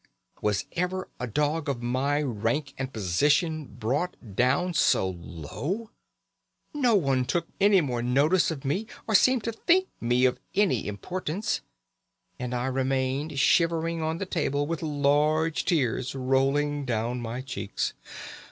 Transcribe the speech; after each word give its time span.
"Was 0.41 0.65
ever 0.71 1.09
a 1.19 1.27
dog 1.27 1.69
of 1.69 1.83
my 1.83 2.23
rank 2.23 2.73
and 2.79 2.91
position 2.91 3.67
brought 3.67 4.35
down 4.35 4.73
so 4.73 5.07
low? 5.11 5.91
No 6.73 6.95
one 6.95 7.23
took 7.23 7.45
any 7.59 7.81
more 7.81 8.01
notice 8.01 8.49
of 8.49 8.65
me, 8.65 8.87
or 9.07 9.13
seemed 9.13 9.43
to 9.43 9.51
think 9.51 9.89
me 9.99 10.25
of 10.25 10.39
any 10.55 10.87
importance, 10.87 11.61
and 12.39 12.55
I 12.55 12.65
remained 12.65 13.37
shivering 13.37 14.01
on 14.01 14.17
the 14.17 14.25
table 14.25 14.65
with 14.65 14.81
large 14.81 15.65
tears 15.65 16.15
rolling 16.15 16.83
down 16.83 17.21
my 17.21 17.41
cheeks. 17.41 17.93